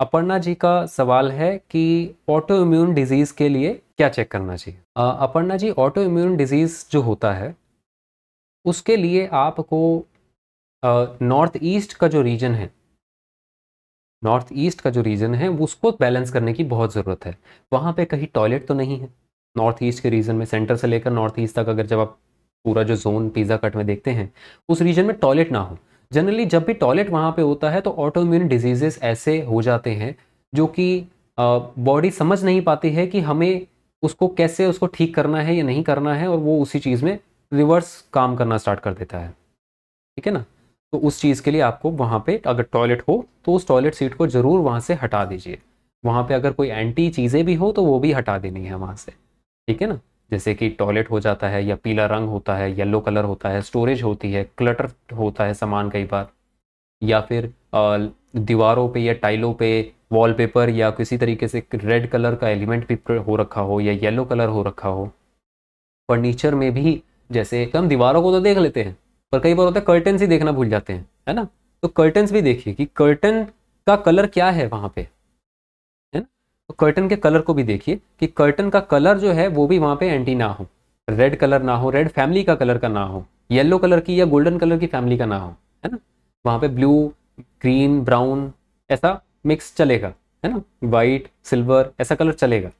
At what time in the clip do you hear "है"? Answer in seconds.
1.32-1.56, 7.32-7.54, 12.54-12.70, 15.34-15.48, 17.26-17.36, 18.98-19.08, 27.70-27.80, 32.90-33.06, 35.40-35.54, 36.14-36.28, 39.18-39.28, 40.26-40.32, 48.66-48.74, 49.82-49.88, 51.48-51.64, 52.56-52.70, 53.48-53.62, 54.32-54.44, 55.44-55.54, 69.80-69.84, 71.28-71.34, 74.50-74.66, 79.32-79.46, 85.84-85.90, 90.44-90.52